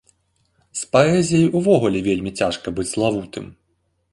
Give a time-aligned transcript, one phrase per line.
[0.79, 3.45] З паэзіяй увогуле вельмі цяжка быць славутым.